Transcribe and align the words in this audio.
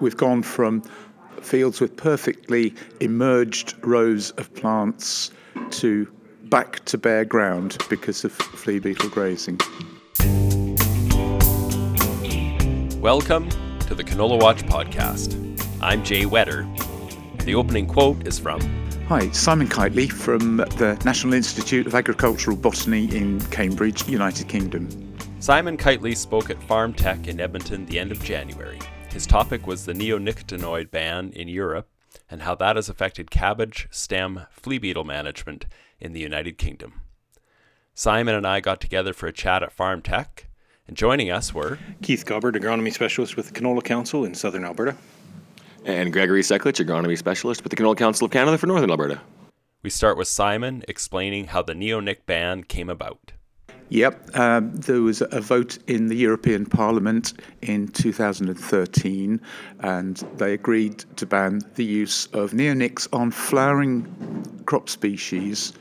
we've 0.00 0.16
gone 0.16 0.42
from 0.42 0.82
fields 1.40 1.80
with 1.80 1.96
perfectly 1.96 2.74
emerged 3.00 3.74
rows 3.84 4.30
of 4.32 4.52
plants 4.54 5.30
to 5.70 6.06
back 6.44 6.84
to 6.84 6.98
bare 6.98 7.24
ground 7.24 7.76
because 7.88 8.24
of 8.24 8.32
flea 8.32 8.78
beetle 8.78 9.08
grazing. 9.08 9.58
Welcome 13.00 13.48
to 13.80 13.94
the 13.94 14.04
Canola 14.04 14.40
Watch 14.40 14.64
podcast. 14.66 15.36
I'm 15.80 16.04
Jay 16.04 16.24
Whetter. 16.24 16.66
The 17.44 17.54
opening 17.54 17.86
quote 17.86 18.26
is 18.26 18.38
from 18.38 18.60
Hi, 19.08 19.30
Simon 19.30 19.68
Kightley 19.68 20.10
from 20.10 20.58
the 20.58 21.00
National 21.04 21.32
Institute 21.32 21.86
of 21.86 21.94
Agricultural 21.94 22.56
Botany 22.56 23.04
in 23.16 23.40
Cambridge, 23.46 24.06
United 24.06 24.48
Kingdom. 24.48 24.88
Simon 25.40 25.76
Kightley 25.76 26.16
spoke 26.16 26.50
at 26.50 26.62
Farm 26.64 26.92
Tech 26.92 27.26
in 27.26 27.40
Edmonton 27.40 27.86
the 27.86 27.98
end 27.98 28.12
of 28.12 28.22
January. 28.22 28.78
His 29.10 29.26
topic 29.26 29.66
was 29.66 29.84
the 29.84 29.94
neonicotinoid 29.94 30.90
ban 30.90 31.32
in 31.32 31.48
Europe 31.48 31.88
and 32.30 32.42
how 32.42 32.54
that 32.56 32.76
has 32.76 32.88
affected 32.88 33.30
cabbage, 33.30 33.88
stem, 33.90 34.46
flea 34.50 34.78
beetle 34.78 35.04
management 35.04 35.66
in 35.98 36.12
the 36.12 36.20
United 36.20 36.58
Kingdom. 36.58 37.00
Simon 37.94 38.34
and 38.34 38.46
I 38.46 38.60
got 38.60 38.80
together 38.80 39.12
for 39.12 39.26
a 39.26 39.32
chat 39.32 39.62
at 39.62 39.72
Farm 39.72 40.02
Tech, 40.02 40.46
and 40.86 40.96
joining 40.96 41.30
us 41.30 41.52
were 41.52 41.78
Keith 42.02 42.24
Gabert, 42.24 42.54
agronomy 42.54 42.92
specialist 42.92 43.36
with 43.36 43.52
the 43.52 43.60
Canola 43.60 43.82
Council 43.82 44.24
in 44.24 44.34
southern 44.34 44.64
Alberta. 44.64 44.96
And 45.84 46.12
Gregory 46.12 46.42
Sekulic, 46.42 46.84
agronomy 46.84 47.16
specialist 47.18 47.64
with 47.64 47.70
the 47.70 47.76
Canola 47.76 47.96
Council 47.96 48.26
of 48.26 48.30
Canada 48.30 48.58
for 48.58 48.66
northern 48.66 48.90
Alberta. 48.90 49.20
We 49.82 49.90
start 49.90 50.16
with 50.16 50.28
Simon 50.28 50.84
explaining 50.86 51.46
how 51.46 51.62
the 51.62 51.72
neonic 51.72 52.26
ban 52.26 52.62
came 52.62 52.90
about. 52.90 53.32
Yep, 53.90 54.36
um, 54.38 54.74
there 54.76 55.00
was 55.00 55.22
a 55.22 55.40
vote 55.40 55.78
in 55.86 56.08
the 56.08 56.16
European 56.16 56.66
Parliament 56.66 57.32
in 57.62 57.88
2013, 57.88 59.40
and 59.80 60.16
they 60.36 60.52
agreed 60.52 60.98
to 61.16 61.26
ban 61.26 61.62
the 61.76 61.84
use 61.84 62.26
of 62.26 62.52
neonics 62.52 63.08
on 63.12 63.30
flowering 63.30 64.62
crop 64.66 64.88
species 64.88 65.72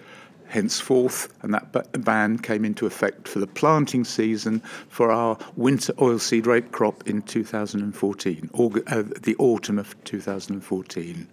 henceforth, 0.47 1.27
and 1.43 1.53
that 1.53 2.03
ban 2.05 2.39
came 2.39 2.63
into 2.63 2.85
effect 2.85 3.27
for 3.27 3.39
the 3.39 3.47
planting 3.47 4.03
season 4.03 4.61
for 4.89 5.11
our 5.11 5.37
winter 5.55 5.93
oilseed 5.93 6.45
rape 6.45 6.71
crop 6.71 7.07
in 7.07 7.21
2014, 7.23 8.49
uh, 8.55 9.03
the 9.21 9.35
autumn 9.39 9.77
of 9.77 10.01
2014. 10.05 11.27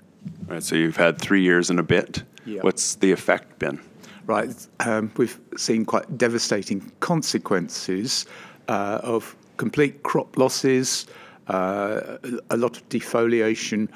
Right, 0.46 0.62
so 0.62 0.74
you've 0.74 0.96
had 0.96 1.20
three 1.20 1.42
years 1.42 1.70
and 1.70 1.78
a 1.78 1.82
bit. 1.82 2.22
Yep. 2.46 2.64
What's 2.64 2.96
the 2.96 3.12
effect 3.12 3.58
been? 3.58 3.80
Right, 4.26 4.66
um, 4.80 5.10
we've 5.16 5.38
seen 5.56 5.84
quite 5.84 6.18
devastating 6.18 6.92
consequences 7.00 8.26
uh, 8.68 9.00
of 9.02 9.36
complete 9.56 10.02
crop 10.02 10.36
losses, 10.36 11.06
uh, 11.48 12.18
a 12.50 12.56
lot 12.56 12.76
of 12.76 12.88
defoliation, 12.88 13.88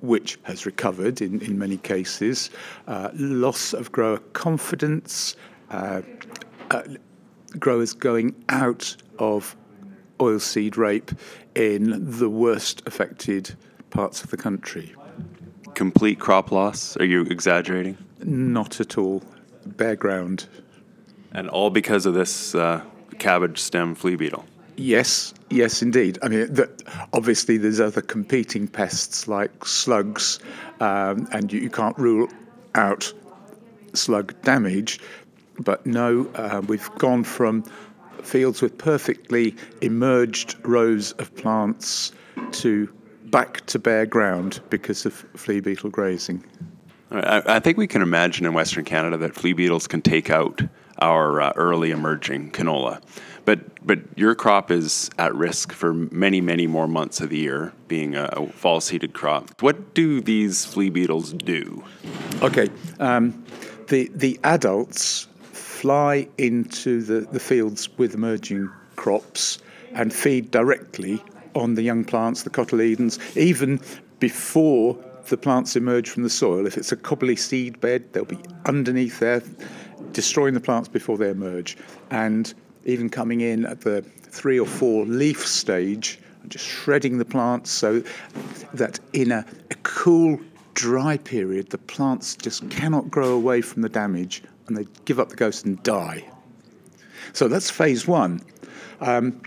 which 0.00 0.38
has 0.44 0.64
recovered 0.64 1.20
in, 1.20 1.40
in 1.42 1.58
many 1.58 1.76
cases, 1.76 2.50
uh, 2.86 3.10
loss 3.14 3.72
of 3.72 3.90
grower 3.92 4.18
confidence, 4.32 5.36
uh, 5.70 6.02
uh, 6.70 6.82
growers 7.58 7.92
going 7.92 8.34
out 8.48 8.96
of 9.18 9.56
oilseed 10.18 10.76
rape 10.76 11.10
in 11.54 12.18
the 12.18 12.28
worst 12.28 12.82
affected 12.86 13.54
parts 13.90 14.22
of 14.22 14.30
the 14.30 14.36
country. 14.36 14.94
Complete 15.74 16.18
crop 16.18 16.50
loss? 16.50 16.96
Are 16.96 17.04
you 17.04 17.22
exaggerating? 17.22 17.96
Not 18.24 18.80
at 18.80 18.98
all 18.98 19.22
bare 19.76 19.96
ground. 19.96 20.46
And 21.32 21.48
all 21.48 21.70
because 21.70 22.06
of 22.06 22.14
this 22.14 22.54
uh, 22.54 22.82
cabbage 23.18 23.58
stem 23.58 23.94
flea 23.94 24.16
beetle. 24.16 24.44
Yes, 24.76 25.34
yes, 25.50 25.82
indeed. 25.82 26.18
I 26.22 26.28
mean, 26.28 26.54
the, 26.54 26.70
obviously, 27.12 27.58
there's 27.58 27.80
other 27.80 28.00
competing 28.00 28.68
pests 28.68 29.26
like 29.26 29.64
slugs, 29.64 30.38
um, 30.78 31.28
and 31.32 31.52
you, 31.52 31.60
you, 31.60 31.70
can't 31.70 31.98
rule 31.98 32.28
out 32.76 33.12
slug 33.92 34.40
damage. 34.42 35.00
But 35.58 35.84
no, 35.84 36.30
uh, 36.36 36.62
we've 36.68 36.88
gone 36.94 37.24
from 37.24 37.64
fields 38.22 38.62
with 38.62 38.78
perfectly 38.78 39.56
emerged 39.80 40.56
rows 40.64 41.10
of 41.12 41.34
plants 41.34 42.12
to 42.52 42.88
back 43.30 43.66
to 43.66 43.78
bare 43.78 44.06
ground 44.06 44.60
because 44.70 45.04
of 45.04 45.12
flea 45.34 45.58
beetle 45.60 45.90
grazing. 45.90 46.44
I, 47.10 47.42
I, 47.46 47.60
think 47.60 47.78
we 47.78 47.86
can 47.86 48.02
imagine 48.02 48.44
in 48.46 48.52
Western 48.52 48.84
Canada 48.84 49.16
that 49.18 49.34
flea 49.34 49.52
beetles 49.52 49.86
can 49.86 50.02
take 50.02 50.30
out 50.30 50.60
our 50.98 51.40
uh, 51.40 51.52
early 51.56 51.90
emerging 51.90 52.50
canola. 52.50 53.00
But, 53.44 53.86
but 53.86 54.00
your 54.16 54.34
crop 54.34 54.70
is 54.70 55.10
at 55.18 55.34
risk 55.34 55.72
for 55.72 55.94
many, 55.94 56.40
many 56.40 56.66
more 56.66 56.86
months 56.86 57.20
of 57.20 57.30
the 57.30 57.38
year, 57.38 57.72
being 57.86 58.14
a, 58.14 58.24
a 58.32 58.46
fall 58.48 58.80
seeded 58.80 59.14
crop. 59.14 59.62
What 59.62 59.94
do 59.94 60.20
these 60.20 60.66
flea 60.66 60.90
beetles 60.90 61.32
do? 61.32 61.82
Okay. 62.42 62.68
Um, 63.00 63.42
the, 63.88 64.10
the 64.14 64.38
adults 64.44 65.28
fly 65.52 66.28
into 66.36 67.00
the, 67.00 67.20
the 67.20 67.40
fields 67.40 67.88
with 67.96 68.14
emerging 68.14 68.70
crops 68.96 69.60
and 69.94 70.12
feed 70.12 70.50
directly 70.50 71.22
on 71.54 71.74
the 71.74 71.82
young 71.82 72.04
plants, 72.04 72.42
the 72.42 72.50
cotyledons, 72.50 73.18
even 73.36 73.80
before 74.20 74.96
the 75.28 75.36
plants 75.36 75.76
emerge 75.76 76.10
from 76.10 76.22
the 76.22 76.30
soil. 76.30 76.66
If 76.66 76.76
it's 76.76 76.92
a 76.92 76.96
cobbly 76.96 77.36
seed 77.36 77.80
bed, 77.80 78.12
they'll 78.12 78.24
be 78.24 78.38
underneath 78.66 79.18
there, 79.20 79.42
destroying 80.12 80.54
the 80.54 80.60
plants 80.60 80.88
before 80.88 81.18
they 81.18 81.30
emerge. 81.30 81.76
And 82.10 82.52
even 82.84 83.08
coming 83.08 83.40
in 83.40 83.66
at 83.66 83.82
the 83.82 84.02
three 84.02 84.58
or 84.58 84.66
four 84.66 85.04
leaf 85.06 85.46
stage, 85.46 86.18
just 86.48 86.64
shredding 86.64 87.18
the 87.18 87.24
plants 87.24 87.70
so 87.70 88.02
that 88.74 88.98
in 89.12 89.32
a, 89.32 89.44
a 89.70 89.74
cool, 89.82 90.40
dry 90.74 91.16
period, 91.18 91.70
the 91.70 91.78
plants 91.78 92.36
just 92.36 92.68
cannot 92.70 93.10
grow 93.10 93.34
away 93.34 93.60
from 93.60 93.82
the 93.82 93.88
damage 93.88 94.42
and 94.66 94.76
they 94.76 94.86
give 95.04 95.18
up 95.18 95.28
the 95.28 95.36
ghost 95.36 95.64
and 95.64 95.82
die. 95.82 96.24
So 97.32 97.48
that's 97.48 97.70
phase 97.70 98.06
one. 98.06 98.40
Um, 99.00 99.40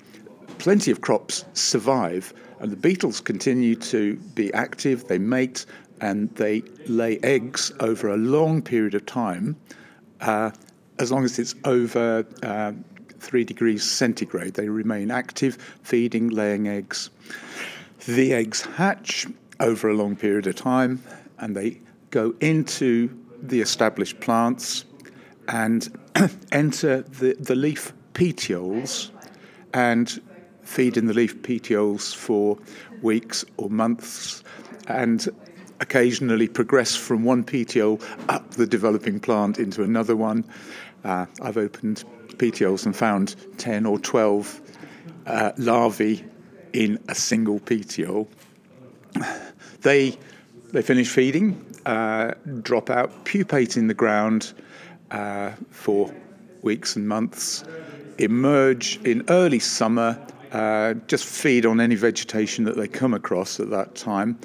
plenty 0.57 0.91
of 0.91 1.01
crops 1.01 1.45
survive, 1.53 2.33
and 2.61 2.71
the 2.71 2.77
beetles 2.77 3.19
continue 3.19 3.75
to 3.75 4.15
be 4.35 4.53
active, 4.53 5.07
they 5.07 5.17
mate, 5.17 5.65
and 5.99 6.29
they 6.35 6.61
lay 6.85 7.17
eggs 7.23 7.71
over 7.79 8.09
a 8.09 8.17
long 8.17 8.61
period 8.61 8.93
of 8.93 9.03
time, 9.07 9.55
uh, 10.21 10.51
as 10.99 11.11
long 11.11 11.25
as 11.25 11.39
it's 11.39 11.55
over 11.65 12.23
uh, 12.43 12.71
three 13.19 13.43
degrees 13.43 13.83
centigrade. 13.89 14.53
They 14.53 14.69
remain 14.69 15.09
active, 15.09 15.57
feeding, 15.81 16.29
laying 16.29 16.67
eggs. 16.67 17.09
The 18.05 18.33
eggs 18.33 18.61
hatch 18.61 19.25
over 19.59 19.89
a 19.89 19.95
long 19.95 20.15
period 20.15 20.45
of 20.45 20.55
time, 20.55 21.01
and 21.39 21.55
they 21.55 21.81
go 22.11 22.35
into 22.41 23.09
the 23.41 23.59
established 23.59 24.19
plants 24.19 24.85
and 25.47 25.89
enter 26.51 27.01
the, 27.01 27.33
the 27.39 27.55
leaf 27.55 27.91
petioles 28.13 29.11
and 29.73 30.21
feed 30.71 30.97
in 30.97 31.05
the 31.05 31.13
leaf 31.13 31.43
petioles 31.43 32.13
for 32.13 32.57
weeks 33.01 33.43
or 33.57 33.69
months 33.69 34.43
and 34.87 35.27
occasionally 35.79 36.47
progress 36.47 36.95
from 36.95 37.23
one 37.23 37.43
petiole 37.43 37.99
up 38.29 38.51
the 38.51 38.65
developing 38.65 39.19
plant 39.19 39.59
into 39.59 39.83
another 39.83 40.15
one. 40.15 40.45
Uh, 41.03 41.25
I've 41.41 41.57
opened 41.57 42.03
petioles 42.37 42.85
and 42.85 42.95
found 42.95 43.35
10 43.57 43.85
or 43.85 43.99
12 43.99 44.61
uh, 45.25 45.51
larvae 45.57 46.23
in 46.73 46.99
a 47.09 47.15
single 47.15 47.59
petiole. 47.59 48.29
They, 49.81 50.15
they 50.73 50.83
finish 50.83 51.09
feeding, 51.09 51.59
uh, 51.87 52.35
drop 52.61 52.91
out, 52.91 53.25
pupate 53.25 53.77
in 53.77 53.87
the 53.87 53.95
ground 53.95 54.53
uh, 55.09 55.53
for 55.71 56.13
weeks 56.61 56.95
and 56.95 57.07
months, 57.07 57.63
emerge 58.19 58.99
in 59.03 59.23
early 59.29 59.57
summer 59.57 60.19
uh, 60.51 60.93
just 61.07 61.25
feed 61.25 61.65
on 61.65 61.79
any 61.79 61.95
vegetation 61.95 62.65
that 62.65 62.75
they 62.77 62.87
come 62.87 63.13
across 63.13 63.59
at 63.59 63.69
that 63.69 63.95
time, 63.95 64.39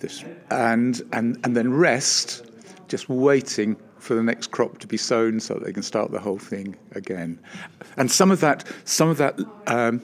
this, 0.00 0.24
and, 0.50 1.02
and, 1.12 1.38
and 1.44 1.56
then 1.56 1.72
rest, 1.72 2.44
just 2.88 3.08
waiting 3.08 3.76
for 3.98 4.14
the 4.14 4.22
next 4.22 4.50
crop 4.52 4.78
to 4.78 4.86
be 4.86 4.96
sown 4.96 5.40
so 5.40 5.54
that 5.54 5.64
they 5.64 5.72
can 5.72 5.82
start 5.82 6.12
the 6.12 6.20
whole 6.20 6.38
thing 6.38 6.76
again. 6.92 7.38
And 7.96 8.10
some 8.10 8.30
of 8.30 8.40
that, 8.40 8.64
some 8.84 9.08
of 9.08 9.16
that 9.16 9.40
um, 9.66 10.00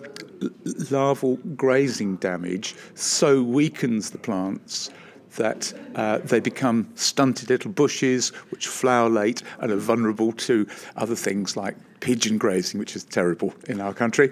larval 0.91 1.37
grazing 1.55 2.17
damage 2.17 2.75
so 2.95 3.43
weakens 3.43 4.11
the 4.11 4.19
plants 4.19 4.91
that 5.37 5.73
uh, 5.95 6.19
they 6.19 6.41
become 6.41 6.91
stunted 6.95 7.49
little 7.49 7.71
bushes 7.71 8.31
which 8.51 8.67
flower 8.67 9.09
late 9.09 9.43
and 9.61 9.71
are 9.73 9.77
vulnerable 9.77 10.33
to 10.33 10.67
other 10.97 11.15
things 11.15 11.57
like 11.57 11.77
pigeon 12.01 12.37
grazing, 12.37 12.79
which 12.81 12.97
is 12.97 13.05
terrible 13.05 13.55
in 13.69 13.81
our 13.81 13.95
country. 13.95 14.31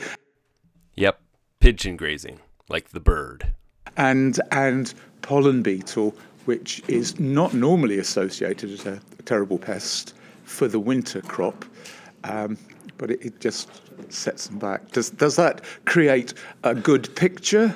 Yep, 0.96 1.20
pigeon 1.60 1.96
grazing, 1.96 2.40
like 2.68 2.90
the 2.90 3.00
bird. 3.00 3.52
And 3.96 4.38
and 4.50 4.92
pollen 5.22 5.62
beetle, 5.62 6.14
which 6.44 6.82
is 6.88 7.18
not 7.18 7.54
normally 7.54 7.98
associated 7.98 8.70
as 8.70 8.86
a, 8.86 9.00
a 9.18 9.22
terrible 9.22 9.58
pest 9.58 10.14
for 10.44 10.68
the 10.68 10.80
winter 10.80 11.20
crop, 11.22 11.64
um, 12.24 12.58
but 12.98 13.10
it, 13.10 13.24
it 13.24 13.40
just 13.40 13.68
sets 14.08 14.48
them 14.48 14.58
back. 14.58 14.90
Does 14.92 15.10
does 15.10 15.36
that 15.36 15.62
create 15.84 16.34
a 16.64 16.74
good 16.74 17.14
picture? 17.14 17.74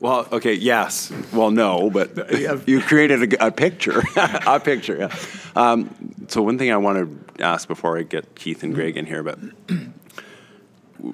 Well, 0.00 0.26
okay, 0.32 0.54
yes. 0.54 1.12
Well, 1.32 1.50
no, 1.50 1.90
but 1.90 2.30
you 2.68 2.80
created 2.80 3.34
a, 3.34 3.46
a 3.46 3.50
picture, 3.50 4.02
a 4.16 4.60
picture. 4.60 4.96
Yeah. 4.96 5.16
Um, 5.56 5.94
so 6.28 6.42
one 6.42 6.58
thing 6.58 6.72
I 6.72 6.76
want 6.76 7.36
to 7.36 7.44
ask 7.44 7.68
before 7.68 7.98
I 7.98 8.02
get 8.02 8.34
Keith 8.34 8.62
and 8.62 8.74
Greg 8.74 8.96
in 8.96 9.06
here, 9.06 9.22
but 9.22 9.38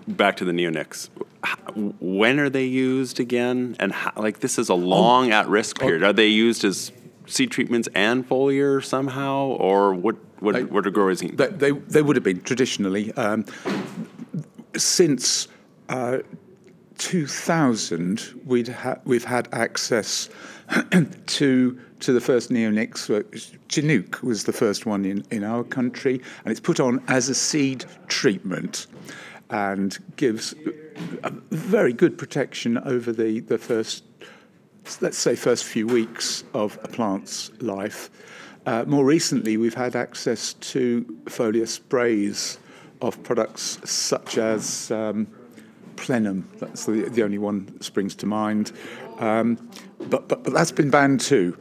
back 0.08 0.37
to 0.38 0.44
the 0.44 0.52
neonics. 0.52 1.08
When 2.00 2.38
are 2.38 2.50
they 2.50 2.64
used 2.66 3.20
again? 3.20 3.76
And 3.81 3.92
how, 3.92 4.12
like 4.16 4.40
this 4.40 4.58
is 4.58 4.69
a 4.69 4.75
long 4.75 5.31
at-risk 5.32 5.78
period. 5.78 6.02
Are 6.02 6.12
they 6.12 6.26
used 6.26 6.64
as 6.64 6.92
seed 7.26 7.50
treatments 7.50 7.88
and 7.94 8.28
foliar 8.28 8.84
somehow, 8.84 9.46
or 9.46 9.94
what? 9.94 10.16
What, 10.40 10.54
They- 10.54 10.64
what 10.64 10.87
are 10.87 10.90
growers 10.90 11.22
eating? 11.22 11.37
They, 11.37 11.48
they, 11.48 11.70
they 11.72 12.00
would 12.02 12.16
have 12.16 12.25
been 12.25 12.40
traditionally. 12.40 13.12
Um, 13.12 13.44
since 14.76 15.48
uh, 15.90 16.19
2000, 16.96 18.40
we'd 18.46 18.69
ha- 18.69 18.98
we've 19.04 19.25
had 19.25 19.48
access 19.52 20.28
to 21.26 21.81
to 22.00 22.12
the 22.14 22.20
first 22.20 22.50
neonics. 22.50 23.10
Chinook 23.69 24.22
was 24.22 24.44
the 24.44 24.52
first 24.52 24.87
one 24.87 25.04
in, 25.04 25.25
in 25.31 25.44
our 25.44 25.62
country, 25.64 26.22
and 26.44 26.50
it's 26.50 26.60
put 26.60 26.81
on 26.81 27.02
as 27.08 27.28
a 27.28 27.34
seed 27.34 27.84
treatment 28.08 28.87
and 29.50 29.99
gives 30.17 30.55
very 31.50 31.93
good 31.93 32.17
protection 32.17 32.79
over 32.79 33.12
the, 33.12 33.41
the 33.41 33.58
first 33.58 34.05
let's 35.00 35.19
say, 35.19 35.37
first 35.37 35.64
few 35.64 35.87
weeks 35.87 36.44
of 36.55 36.79
a 36.82 36.88
plant's 36.88 37.50
life. 37.61 38.11
Uh, 38.67 38.85
more 38.87 39.05
recently, 39.05 39.56
we've 39.56 39.75
had 39.75 39.97
access 39.97 40.55
to 40.55 41.05
foliar 41.26 41.67
sprays 41.67 42.58
of 43.00 43.23
products 43.23 43.79
such 43.85 44.37
as 44.37 44.91
um, 44.91 45.26
Plenum. 45.97 46.49
That's 46.58 46.87
the, 46.87 47.08
the 47.08 47.23
only 47.23 47.38
one 47.38 47.67
that 47.67 47.85
springs 47.85 48.14
to 48.17 48.26
mind. 48.26 48.73
Um, 49.19 49.70
but, 50.08 50.29
but, 50.29 50.44
but 50.44 50.52
that's 50.52 50.73
been 50.73 50.91
banned 50.91 51.20
too. 51.20 51.56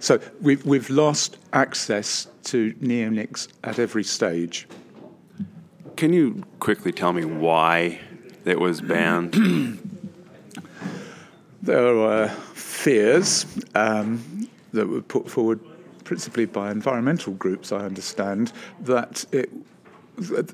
So 0.00 0.20
we've, 0.40 0.64
we've 0.66 0.90
lost 0.90 1.38
access 1.52 2.26
to 2.44 2.72
neonics 2.74 3.48
at 3.64 3.78
every 3.78 4.04
stage. 4.04 4.66
Can 6.02 6.12
you 6.12 6.42
quickly 6.58 6.90
tell 6.90 7.12
me 7.12 7.24
why 7.24 8.00
it 8.44 8.58
was 8.58 8.80
banned? 8.80 9.78
There 11.62 11.94
were 11.94 12.28
fears 12.54 13.46
um, 13.76 14.48
that 14.72 14.88
were 14.88 15.00
put 15.00 15.30
forward 15.30 15.60
principally 16.02 16.46
by 16.46 16.72
environmental 16.72 17.34
groups, 17.34 17.70
I 17.70 17.84
understand, 17.84 18.52
that, 18.80 19.24
it, 19.30 19.48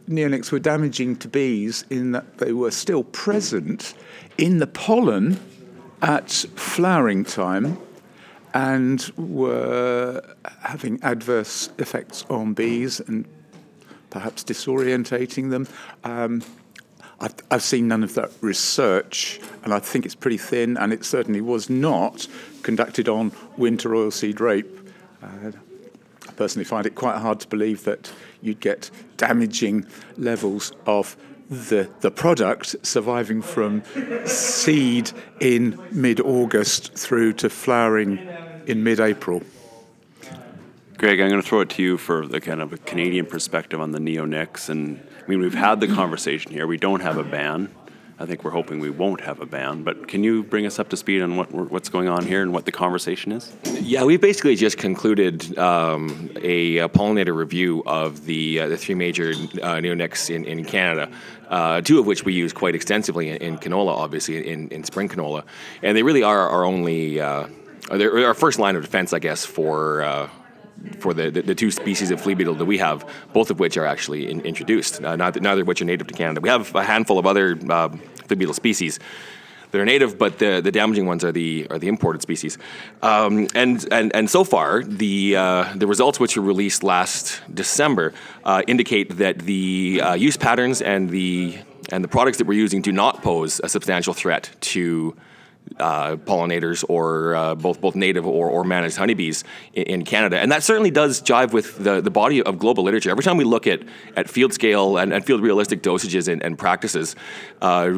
neonics 0.07 0.53
were 0.53 0.59
damaging 0.59 1.17
to 1.17 1.29
bees 1.29 1.87
in 1.89 2.13
that 2.13 2.37
they 2.37 2.53
were 2.53 2.71
still 2.71 3.05
present 3.05 3.95
in 4.37 4.59
the 4.59 4.67
pollen 4.67 5.41
at 6.03 6.31
flowering 6.31 7.25
time 7.25 7.79
and 8.53 9.11
were 9.17 10.23
having 10.61 11.03
adverse 11.03 11.71
effects 11.79 12.27
on 12.29 12.53
bees 12.53 13.01
and 13.01 13.25
perhaps 14.11 14.45
disorientating 14.45 15.51
them. 15.51 15.69
Um, 16.05 16.43
I've, 17.21 17.35
I've 17.51 17.63
seen 17.63 17.89
none 17.89 18.05
of 18.05 18.15
that 18.15 18.31
research, 18.41 19.41
and 19.65 19.75
I 19.75 19.81
think 19.81 20.07
it's 20.07 20.15
pretty 20.15 20.39
thin, 20.39 20.77
and 20.77 20.93
it 20.93 21.05
certainly 21.05 21.41
was 21.41 21.69
not 21.69 22.29
conducted 22.63 23.09
on 23.09 23.33
winter 23.57 23.91
oilseed 23.91 24.39
rape. 24.41 24.91
Uh, 25.23 25.51
I 26.29 26.33
personally 26.33 26.65
find 26.65 26.87
it 26.87 26.95
quite 26.95 27.19
hard 27.19 27.41
to 27.41 27.49
believe 27.49 27.85
that 27.85 28.13
you'd 28.41 28.61
get 28.61 28.91
damaging 29.17 29.87
levels 30.17 30.73
of 30.87 31.17
the, 31.51 31.91
the 32.01 32.11
product 32.11 32.77
surviving 32.83 33.43
from 33.43 33.83
seed 34.27 35.11
in 35.41 35.81
mid 35.91 36.21
August 36.21 36.95
through 36.95 37.33
to 37.35 37.51
flowering 37.51 38.19
in 38.67 38.85
mid 38.85 39.01
April. 39.01 39.43
Greg, 40.99 41.21
I'm 41.21 41.29
going 41.29 41.41
to 41.41 41.47
throw 41.47 41.61
it 41.61 41.71
to 41.71 41.83
you 41.83 41.97
for 41.97 42.27
the 42.27 42.41
kind 42.41 42.61
of 42.61 42.73
a 42.73 42.77
Canadian 42.77 43.25
perspective 43.25 43.81
on 43.81 43.93
the 43.93 44.01
neonics. 44.01 44.69
And 44.69 45.01
I 45.25 45.31
mean, 45.31 45.39
we've 45.39 45.55
had 45.55 45.79
the 45.79 45.87
conversation 45.87 46.51
here. 46.51 46.67
We 46.67 46.77
don't 46.77 46.99
have 47.03 47.19
a 47.19 47.23
ban. 47.23 47.73
I 48.19 48.27
think 48.27 48.43
we're 48.43 48.51
hoping 48.51 48.81
we 48.81 48.91
won't 48.91 49.21
have 49.21 49.41
a 49.41 49.47
ban. 49.47 49.85
But 49.85 50.09
can 50.09 50.25
you 50.25 50.43
bring 50.43 50.67
us 50.67 50.81
up 50.81 50.89
to 50.89 50.97
speed 50.97 51.23
on 51.23 51.37
what 51.37 51.53
what's 51.53 51.89
going 51.89 52.09
on 52.09 52.27
here 52.27 52.43
and 52.43 52.53
what 52.53 52.65
the 52.65 52.73
conversation 52.73 53.31
is? 53.31 53.57
Yeah, 53.81 54.03
we 54.03 54.17
basically 54.17 54.57
just 54.57 54.77
concluded 54.77 55.57
um, 55.57 56.33
a, 56.43 56.81
uh 56.81 56.89
pollinator 56.89 57.37
review 57.37 57.85
of 57.87 58.25
the 58.25 58.59
uh, 58.59 58.67
the 58.67 58.77
three 58.77 58.97
major 58.97 59.29
uh, 59.29 59.79
neonics 59.79 60.35
in, 60.35 60.45
in 60.47 60.65
Canada, 60.65 61.13
uh, 61.49 61.81
two 61.81 62.01
of 62.01 62.07
which 62.07 62.25
we 62.25 62.33
use 62.33 62.53
quite 62.53 62.75
extensively 62.75 63.29
in, 63.29 63.37
in 63.37 63.59
canola, 63.59 63.97
obviously 63.97 64.49
in, 64.49 64.69
in 64.71 64.83
spring 64.83 65.09
canola, 65.09 65.45
and 65.81 65.97
they 65.97 66.03
really 66.03 66.25
are 66.25 66.49
our 66.49 66.65
only, 66.65 67.21
uh, 67.21 67.47
our 67.89 68.35
first 68.35 68.59
line 68.59 68.75
of 68.75 68.83
defense, 68.83 69.13
I 69.13 69.21
guess, 69.21 69.45
for. 69.47 70.29
For 71.01 71.13
the, 71.15 71.31
the, 71.31 71.43
the 71.43 71.55
two 71.55 71.71
species 71.71 72.11
of 72.11 72.21
flea 72.21 72.35
beetle 72.35 72.55
that 72.55 72.65
we 72.65 72.79
have, 72.79 73.09
both 73.33 73.51
of 73.51 73.59
which 73.59 73.77
are 73.77 73.87
actually 73.87 74.31
in, 74.31 74.41
introduced, 74.43 75.03
uh, 75.03 75.17
neither, 75.17 75.41
neither 75.41 75.63
of 75.63 75.69
which 75.69 75.83
are 75.83 75.85
native 75.85 76.07
to 76.07 76.15
Canada. 76.15 76.41
We 76.41 76.49
have 76.49 76.75
a 76.75 76.85
handful 76.85 77.19
of 77.19 77.27
other 77.27 77.59
uh, 77.69 77.89
flea 78.27 78.37
beetle 78.37 78.55
species 78.55 78.99
that 79.71 79.81
are 79.81 79.85
native, 79.85 80.19
but 80.19 80.39
the, 80.39 80.61
the 80.61 80.71
damaging 80.71 81.07
ones 81.07 81.25
are 81.25 81.33
the 81.33 81.67
are 81.71 81.79
the 81.79 81.89
imported 81.89 82.23
species. 82.23 82.59
Um, 83.03 83.49
and, 83.55 83.87
and 83.91 84.15
and 84.15 84.31
so 84.31 84.45
far, 84.45 84.83
the 84.83 85.37
uh, 85.37 85.73
the 85.75 85.87
results 85.87 86.19
which 86.19 86.37
were 86.37 86.43
released 86.43 86.83
last 86.83 87.41
December 87.53 88.15
uh, 88.45 88.63
indicate 88.67 89.17
that 89.19 89.41
the 89.41 90.01
uh, 90.03 90.15
use 90.15 90.37
patterns 90.37 90.81
and 90.81 91.11
the 91.11 91.59
and 91.91 92.05
the 92.05 92.09
products 92.09 92.39
that 92.39 92.47
we're 92.47 92.59
using 92.59 92.83
do 92.83 92.93
not 92.93 93.23
pose 93.23 93.61
a 93.63 93.69
substantial 93.69 94.15
threat 94.15 94.51
to 94.61 95.15
uh, 95.79 96.17
pollinators 96.17 96.85
or 96.89 97.35
uh, 97.35 97.55
both 97.55 97.81
both 97.81 97.95
native 97.95 98.27
or, 98.27 98.49
or 98.49 98.65
managed 98.65 98.97
honeybees 98.97 99.45
in, 99.73 99.83
in 99.85 100.05
Canada, 100.05 100.39
and 100.39 100.51
that 100.53 100.63
certainly 100.63 100.91
does 100.91 101.23
jive 101.23 101.53
with 101.53 101.79
the, 101.83 102.01
the 102.01 102.11
body 102.11 102.43
of 102.43 102.59
global 102.59 102.85
literature. 102.85 103.11
Every 103.11 103.25
time 103.25 103.37
we 103.37 103.45
look 103.45 103.67
at, 103.67 103.81
at 104.17 104.29
field 104.29 104.53
scale 104.53 104.99
and, 104.99 105.13
and 105.13 105.25
field 105.25 105.43
realistic 105.43 105.83
dosages 105.83 106.29
and, 106.29 106.43
and 106.43 106.59
practices, 106.59 107.17
uh, 107.63 107.93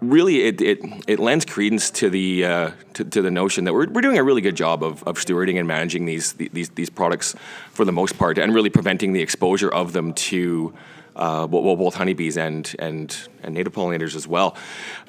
really 0.00 0.42
it, 0.42 0.60
it, 0.60 0.78
it 1.06 1.18
lends 1.18 1.44
credence 1.44 1.90
to 1.90 2.10
the 2.10 2.44
uh, 2.44 2.70
to, 2.94 3.04
to 3.04 3.22
the 3.22 3.30
notion 3.30 3.64
that 3.64 3.72
we're, 3.72 3.88
we're 3.88 4.00
doing 4.00 4.18
a 4.18 4.24
really 4.24 4.40
good 4.40 4.56
job 4.56 4.82
of, 4.82 5.02
of 5.04 5.16
stewarding 5.16 5.58
and 5.58 5.66
managing 5.66 6.06
these 6.06 6.34
these 6.34 6.70
these 6.70 6.90
products 6.90 7.34
for 7.70 7.84
the 7.84 7.92
most 7.92 8.18
part, 8.18 8.38
and 8.38 8.54
really 8.54 8.70
preventing 8.70 9.12
the 9.12 9.20
exposure 9.20 9.72
of 9.72 9.92
them 9.92 10.12
to 10.14 10.72
uh, 11.16 11.46
well, 11.50 11.76
both 11.76 11.94
honeybees 11.94 12.36
and 12.36 12.74
and 12.78 13.28
and 13.42 13.54
native 13.54 13.72
pollinators 13.72 14.16
as 14.16 14.26
well. 14.26 14.56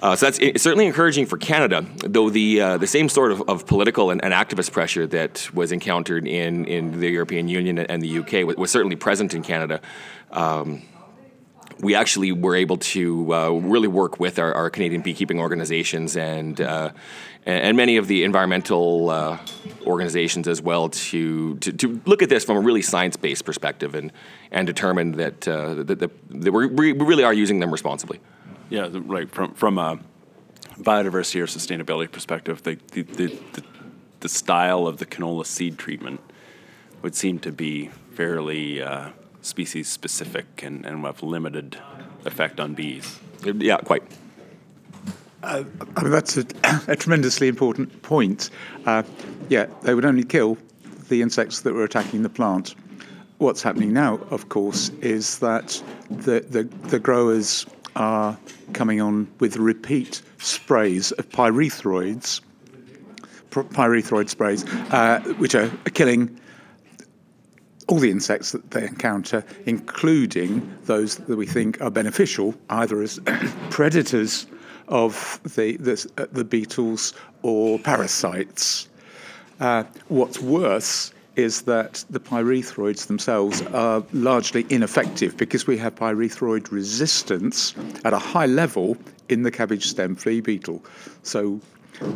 Uh, 0.01 0.15
so 0.15 0.27
that's 0.29 0.61
certainly 0.61 0.85
encouraging 0.85 1.25
for 1.25 1.37
Canada, 1.37 1.85
though 1.97 2.29
the 2.29 2.61
uh, 2.61 2.77
the 2.77 2.87
same 2.87 3.09
sort 3.09 3.31
of, 3.31 3.41
of 3.49 3.65
political 3.65 4.11
and, 4.11 4.23
and 4.23 4.33
activist 4.33 4.71
pressure 4.71 5.07
that 5.07 5.53
was 5.53 5.71
encountered 5.71 6.27
in 6.27 6.65
in 6.65 6.99
the 6.99 7.09
European 7.09 7.47
Union 7.47 7.79
and 7.79 8.01
the 8.01 8.19
UK 8.19 8.45
was, 8.45 8.55
was 8.57 8.71
certainly 8.71 8.95
present 8.95 9.33
in 9.33 9.41
Canada. 9.41 9.81
Um, 10.31 10.83
we 11.79 11.95
actually 11.95 12.31
were 12.31 12.55
able 12.55 12.77
to 12.77 13.33
uh, 13.33 13.49
really 13.49 13.87
work 13.87 14.19
with 14.19 14.39
our, 14.39 14.53
our 14.53 14.69
Canadian 14.69 15.01
beekeeping 15.01 15.39
organizations 15.39 16.15
and 16.15 16.61
uh, 16.61 16.91
and 17.45 17.77
many 17.77 17.97
of 17.97 18.07
the 18.07 18.23
environmental 18.23 19.09
uh, 19.09 19.37
organizations 19.85 20.47
as 20.47 20.61
well 20.61 20.89
to, 20.89 21.55
to 21.57 21.71
to 21.71 22.01
look 22.05 22.21
at 22.21 22.29
this 22.29 22.43
from 22.43 22.57
a 22.57 22.59
really 22.59 22.81
science 22.81 23.15
based 23.15 23.45
perspective 23.45 23.95
and 23.95 24.11
and 24.51 24.67
determine 24.67 25.13
that 25.13 25.47
uh, 25.47 25.75
that, 25.75 25.99
that, 25.99 26.11
we 26.29 26.91
really 26.93 27.23
are 27.23 27.33
using 27.33 27.59
them 27.59 27.71
responsibly. 27.71 28.19
Yeah, 28.69 28.89
right. 28.91 29.29
from 29.29 29.53
from 29.53 29.77
a 29.77 29.99
biodiversity 30.77 31.41
or 31.41 31.45
sustainability 31.45 32.11
perspective, 32.11 32.63
the 32.63 32.77
the, 32.91 33.01
the, 33.03 33.27
the, 33.53 33.63
the 34.21 34.29
style 34.29 34.87
of 34.87 34.97
the 34.97 35.05
canola 35.05 35.45
seed 35.45 35.77
treatment 35.77 36.19
would 37.01 37.15
seem 37.15 37.39
to 37.39 37.51
be 37.51 37.89
fairly 38.13 38.81
uh, 38.81 39.09
species 39.41 39.87
specific 39.87 40.63
and, 40.63 40.85
and 40.85 41.05
have 41.05 41.21
limited 41.21 41.77
effect 42.25 42.59
on 42.59 42.73
bees. 42.73 43.19
Yeah, 43.43 43.77
quite. 43.77 44.03
I 45.45 45.63
mean, 46.01 46.11
that's 46.11 46.37
a, 46.37 46.45
a 46.87 46.95
tremendously 46.95 47.47
important 47.47 48.01
point. 48.01 48.49
Uh, 48.85 49.03
yeah, 49.49 49.67
they 49.83 49.93
would 49.93 50.05
only 50.05 50.23
kill 50.23 50.57
the 51.09 51.21
insects 51.21 51.61
that 51.61 51.73
were 51.73 51.83
attacking 51.83 52.23
the 52.23 52.29
plant. 52.29 52.75
What's 53.37 53.61
happening 53.61 53.93
now, 53.93 54.15
of 54.31 54.49
course, 54.49 54.89
is 55.01 55.39
that 55.39 55.81
the, 56.09 56.39
the, 56.41 56.63
the 56.87 56.99
growers 56.99 57.65
are 57.95 58.37
coming 58.73 59.01
on 59.01 59.27
with 59.39 59.57
repeat 59.57 60.21
sprays 60.37 61.11
of 61.13 61.29
pyrethroids, 61.29 62.41
pyrethroid 63.51 64.29
sprays, 64.29 64.65
uh, 64.91 65.19
which 65.37 65.53
are 65.53 65.69
killing 65.93 66.39
all 67.87 67.99
the 67.99 68.09
insects 68.09 68.51
that 68.51 68.71
they 68.71 68.83
encounter, 68.83 69.43
including 69.65 70.75
those 70.85 71.17
that 71.17 71.35
we 71.35 71.45
think 71.45 71.79
are 71.81 71.91
beneficial, 71.91 72.55
either 72.69 73.01
as 73.01 73.19
predators 73.69 74.47
of 74.87 75.39
the, 75.55 75.77
the, 75.77 76.11
uh, 76.17 76.25
the 76.31 76.43
beetles 76.43 77.13
or 77.41 77.79
parasites. 77.79 78.87
Uh, 79.59 79.83
what's 80.07 80.39
worse 80.39 81.13
is 81.35 81.63
that 81.63 82.05
the 82.09 82.19
pyrethroids 82.19 83.07
themselves 83.07 83.61
are 83.73 84.03
largely 84.13 84.65
ineffective 84.69 85.35
because 85.37 85.67
we 85.67 85.77
have 85.77 85.95
pyrethroid 85.95 86.71
resistance 86.71 87.75
at 88.05 88.13
a 88.13 88.19
high 88.19 88.45
level 88.45 88.97
in 89.29 89.43
the 89.43 89.51
cabbage 89.51 89.85
stem 89.85 90.15
flea 90.15 90.39
beetle. 90.39 90.83
So 91.23 91.59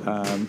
um, 0.05 0.47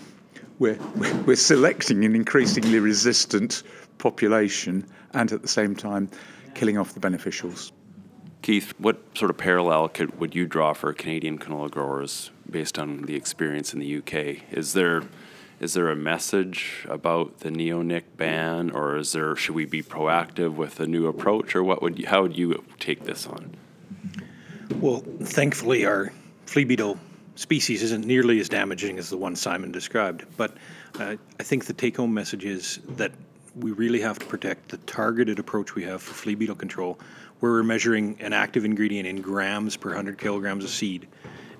we're, 0.59 0.79
we're 1.25 1.35
selecting 1.35 2.05
an 2.05 2.15
increasingly 2.15 2.79
resistant 2.79 3.63
population 3.97 4.85
and 5.13 5.31
at 5.31 5.41
the 5.41 5.47
same 5.47 5.75
time 5.75 6.09
killing 6.55 6.77
off 6.77 6.93
the 6.93 6.99
beneficials. 6.99 7.71
Keith, 8.41 8.73
what 8.79 8.99
sort 9.15 9.29
of 9.29 9.37
parallel 9.37 9.87
could, 9.87 10.19
would 10.19 10.33
you 10.33 10.47
draw 10.47 10.73
for 10.73 10.91
Canadian 10.93 11.37
canola 11.37 11.69
growers 11.69 12.31
based 12.49 12.79
on 12.79 13.03
the 13.03 13.15
experience 13.15 13.73
in 13.73 13.79
the 13.79 13.97
UK? 13.97 14.43
Is 14.51 14.73
there 14.73 15.03
is 15.59 15.75
there 15.75 15.91
a 15.91 15.95
message 15.95 16.87
about 16.89 17.41
the 17.41 17.51
neonic 17.51 18.01
ban, 18.17 18.71
or 18.71 18.97
is 18.97 19.11
there 19.11 19.35
should 19.35 19.53
we 19.53 19.65
be 19.65 19.83
proactive 19.83 20.55
with 20.55 20.79
a 20.79 20.87
new 20.87 21.05
approach, 21.05 21.55
or 21.55 21.63
what 21.63 21.83
would 21.83 21.99
you, 21.99 22.07
how 22.07 22.23
would 22.23 22.35
you 22.35 22.63
take 22.79 23.03
this 23.03 23.27
on? 23.27 23.55
Well, 24.77 25.03
thankfully, 25.21 25.85
our 25.85 26.11
flea 26.47 26.63
beetle 26.63 26.97
species 27.35 27.83
isn't 27.83 28.07
nearly 28.07 28.39
as 28.39 28.49
damaging 28.49 28.97
as 28.97 29.11
the 29.11 29.17
one 29.17 29.35
Simon 29.35 29.71
described. 29.71 30.25
But 30.35 30.57
uh, 30.99 31.17
I 31.39 31.43
think 31.43 31.65
the 31.65 31.73
take-home 31.73 32.11
message 32.11 32.43
is 32.43 32.79
that 32.89 33.11
we 33.55 33.71
really 33.71 34.01
have 34.01 34.17
to 34.17 34.25
protect 34.25 34.69
the 34.69 34.77
targeted 34.77 35.37
approach 35.37 35.75
we 35.75 35.83
have 35.83 36.01
for 36.01 36.13
flea 36.15 36.33
beetle 36.35 36.55
control, 36.55 36.99
where 37.41 37.51
we're 37.51 37.63
measuring 37.63 38.15
an 38.21 38.31
active 38.31 38.63
ingredient 38.63 39.07
in 39.07 39.21
grams 39.21 39.75
per 39.75 39.89
100 39.89 40.17
kilograms 40.17 40.63
of 40.63 40.69
seed, 40.69 41.07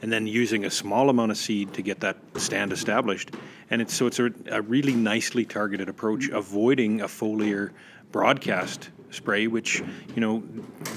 and 0.02 0.12
then 0.12 0.26
using 0.26 0.64
a 0.64 0.72
small 0.72 1.10
amount 1.10 1.32
of 1.32 1.38
seed 1.38 1.74
to 1.74 1.82
get 1.82 2.00
that 2.00 2.18
stand 2.38 2.72
established. 2.72 3.32
And 3.70 3.82
it's 3.82 3.94
so 3.94 4.08
it's 4.08 4.20
a, 4.20 4.32
a 4.50 4.62
really 4.62 4.94
nicely 4.94 5.44
targeted 5.44 5.90
approach, 5.90 6.30
avoiding 6.30 7.02
a 7.02 7.08
foliar 7.08 7.72
broadcast 8.12 8.90
spray, 9.10 9.48
which 9.48 9.84
you 10.16 10.22
know, 10.22 10.44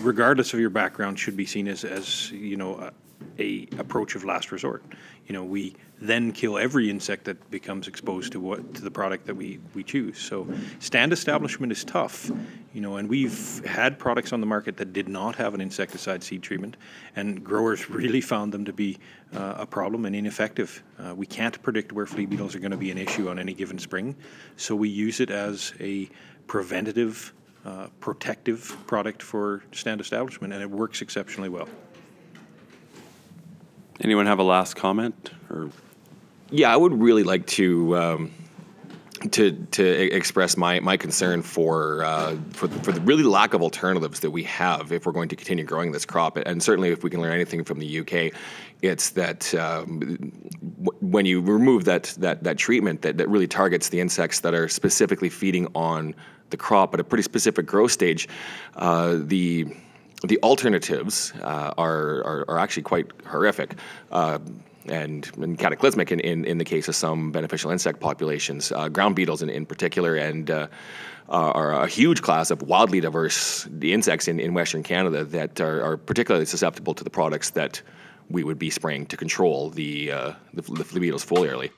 regardless 0.03 0.55
of 0.55 0.61
your 0.61 0.71
background, 0.71 1.19
should 1.19 1.37
be 1.37 1.47
seen 1.47 1.67
as 1.67 1.85
as 1.85 2.31
you 2.31 2.57
know 2.57 2.91
a 3.39 3.69
approach 3.79 4.15
of 4.15 4.25
last 4.25 4.53
resort. 4.53 4.83
You 5.27 5.33
know, 5.33 5.45
we 5.45 5.75
then 6.01 6.33
kill 6.33 6.59
every 6.59 6.91
insect 6.91 7.25
that 7.25 7.51
becomes 7.51 7.89
exposed 7.89 8.33
to 8.33 8.41
what 8.41 8.75
to 8.75 8.83
the 8.83 8.91
product 8.91 9.27
that 9.27 9.35
we, 9.35 9.59
we 9.75 9.83
choose. 9.83 10.19
So 10.19 10.47
stand 10.81 11.13
establishment 11.13 11.73
is 11.73 11.85
tough, 11.85 12.31
you 12.73 12.81
know, 12.81 12.97
and 12.97 13.09
we've 13.09 13.65
had 13.65 13.99
products 13.99 14.33
on 14.33 14.41
the 14.41 14.47
market 14.47 14.77
that 14.77 14.93
did 14.93 15.09
not 15.09 15.37
have 15.37 15.55
an 15.55 15.61
insecticide 15.61 16.23
seed 16.23 16.43
treatment, 16.43 16.77
and 17.17 17.43
growers 17.43 17.89
really 18.01 18.21
found 18.21 18.53
them 18.53 18.65
to 18.65 18.73
be 18.73 18.99
uh, 19.35 19.55
a 19.59 19.67
problem 19.67 20.05
and 20.05 20.15
ineffective. 20.15 20.83
Uh, 20.99 21.15
we 21.15 21.27
can't 21.27 21.63
predict 21.63 21.93
where 21.93 22.07
flea 22.07 22.27
beetles 22.27 22.55
are 22.55 22.61
going 22.61 22.71
to 22.71 22.77
be 22.77 22.91
an 22.91 22.99
issue 22.99 23.29
on 23.29 23.39
any 23.39 23.55
given 23.55 23.79
spring, 23.79 24.15
so 24.57 24.75
we 24.75 24.89
use 24.89 25.21
it 25.21 25.31
as 25.31 25.73
a 25.81 26.09
preventative, 26.47 27.33
uh, 27.65 27.87
protective 28.01 28.77
product 28.87 29.23
for 29.23 29.63
stand 29.73 30.01
establishment, 30.01 30.53
and 30.53 30.63
it 30.63 30.71
works 30.71 31.01
exceptionally 31.01 31.49
well. 31.49 31.69
Anyone 34.01 34.27
have 34.27 34.39
a 34.39 34.43
last 34.43 34.75
comment 34.75 35.31
or? 35.51 35.71
Yeah, 36.51 36.73
I 36.73 36.77
would 36.77 36.93
really 37.01 37.23
like 37.23 37.47
to. 37.49 37.97
Um, 37.97 38.31
to 39.31 39.53
to 39.71 40.15
express 40.15 40.57
my 40.57 40.81
my 40.81 40.97
concern 40.97 41.43
for 41.43 42.05
uh, 42.05 42.37
for 42.51 42.69
for 42.69 42.93
the 42.93 43.01
really 43.03 43.23
lack 43.23 43.55
of 43.55 43.63
alternatives 43.63 44.21
that 44.21 44.31
we 44.31 44.43
have 44.45 44.93
if 44.93 45.07
we're 45.07 45.13
going 45.13 45.29
to 45.29 45.37
continue 45.37 45.65
growing 45.65 45.93
this 45.93 46.05
crop, 46.05 46.37
and 46.37 46.63
certainly 46.63 46.91
if 46.91 47.03
we 47.03 47.11
can 47.11 47.21
learn 47.21 47.33
anything 47.33 47.65
from 47.65 47.79
the 47.79 48.01
UK, 48.01 48.33
it's 48.83 49.11
that 49.11 49.55
um, 49.55 50.01
w- 50.83 50.99
when 51.01 51.25
you 51.25 51.41
remove 51.41 51.85
that 51.85 52.15
that 52.19 52.45
that 52.45 52.59
treatment 52.59 53.03
that, 53.03 53.17
that 53.17 53.29
really 53.29 53.47
targets 53.47 53.89
the 53.89 54.01
insects 54.01 54.41
that 54.41 54.55
are 54.55 54.69
specifically 54.69 55.31
feeding 55.31 55.69
on 55.75 56.15
the 56.51 56.57
crop 56.57 56.93
at 56.95 57.01
a 57.01 57.05
pretty 57.05 57.23
specific 57.23 57.67
growth 57.67 57.93
stage, 57.93 58.29
uh, 58.77 59.17
the 59.21 59.67
the 60.27 60.39
alternatives 60.43 61.33
uh, 61.43 61.73
are, 61.77 62.23
are, 62.25 62.45
are 62.49 62.59
actually 62.59 62.83
quite 62.83 63.11
horrific. 63.27 63.75
Uh, 64.11 64.39
and, 64.87 65.31
and, 65.39 65.59
cataclysmic 65.59 66.13
in, 66.13 66.21
in, 66.21 66.45
in, 66.45 66.59
the 66.59 66.65
case 66.65 66.89
of 66.89 66.95
some 66.95 67.33
beneficial 67.33 67.71
insect 67.71 68.01
populations, 68.01 68.71
uh, 68.73 68.87
ground 68.91 69.17
beetles 69.17 69.41
in, 69.41 69.49
in 69.49 69.65
particular, 69.65 70.15
and 70.15 70.51
uh, 70.51 70.69
are 71.29 71.73
a 71.73 71.87
huge 71.87 72.21
class 72.21 72.51
of 72.51 72.61
wildly 72.63 73.01
diverse 73.01 73.67
insects 73.81 74.29
in, 74.29 74.39
in 74.39 74.53
Western 74.53 74.83
Canada 74.83 75.25
that 75.25 75.59
are, 75.59 75.83
are, 75.83 75.97
particularly 75.97 76.45
susceptible 76.45 76.93
to 76.93 77.03
the 77.03 77.09
products 77.09 77.51
that 77.51 77.81
we 78.29 78.45
would 78.45 78.59
be 78.59 78.69
spraying 78.69 79.07
to 79.07 79.17
control 79.17 79.71
the, 79.71 80.13
uh, 80.13 80.33
the, 80.53 80.63
the 80.63 80.85
flea 80.85 81.01
beetles 81.01 81.25
foliarly. 81.25 81.71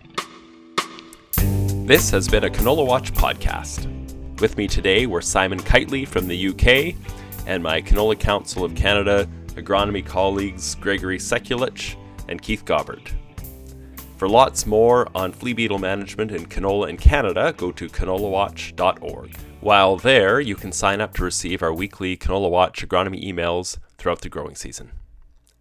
This 1.87 2.11
has 2.11 2.27
been 2.27 2.43
a 2.43 2.51
Canola 2.51 2.85
Watch 2.85 3.15
podcast. 3.15 3.87
With 4.41 4.57
me 4.57 4.67
today 4.67 5.07
were 5.07 5.23
Simon 5.23 5.61
Kightley 5.61 6.07
from 6.07 6.27
the 6.27 6.49
UK 6.49 6.97
and 7.47 7.63
my 7.63 7.81
Canola 7.81 8.19
Council 8.19 8.65
of 8.65 8.75
Canada 8.75 9.29
agronomy 9.57 10.05
colleagues 10.05 10.75
Gregory 10.75 11.19
Sekulic 11.19 11.97
and 12.29 12.43
Keith 12.43 12.65
Gabert. 12.65 13.13
For 14.17 14.29
lots 14.29 14.67
more 14.67 15.09
on 15.15 15.33
flea 15.33 15.53
beetle 15.53 15.79
management 15.79 16.31
in 16.31 16.47
canola 16.47 16.89
in 16.89 16.97
Canada, 16.97 17.55
go 17.57 17.71
to 17.73 17.89
canolawatch.org. 17.89 19.37
While 19.61 19.97
there, 19.97 20.41
you 20.41 20.55
can 20.55 20.73
sign 20.73 21.01
up 21.01 21.15
to 21.15 21.25
receive 21.25 21.63
our 21.63 21.73
weekly 21.73 22.17
Canola 22.17 22.51
Watch 22.51 22.87
agronomy 22.87 23.23
emails 23.23 23.79
throughout 23.99 24.21
the 24.21 24.29
growing 24.29 24.55
season. 24.55 24.93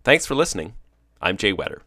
Thanks 0.03 0.25
for 0.25 0.35
listening. 0.35 0.75
I'm 1.21 1.37
Jay 1.37 1.51
Whetter. 1.53 1.81